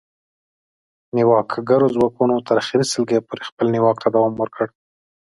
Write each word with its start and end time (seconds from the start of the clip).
نیواکګرو 1.15 1.87
ځواکونو 1.95 2.35
تر 2.47 2.55
اخري 2.63 2.85
سلګۍ 2.91 3.19
پورې 3.27 3.41
خپل 3.49 3.65
نیواک 3.75 3.97
ته 4.03 4.07
دوام 4.15 4.33
ورکړ 4.37 4.67